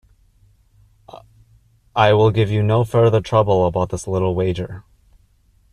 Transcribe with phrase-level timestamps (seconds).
[1.95, 4.83] I will give you no further trouble about this little wager.